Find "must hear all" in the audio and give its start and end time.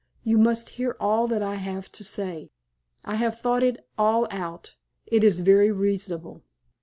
0.39-1.27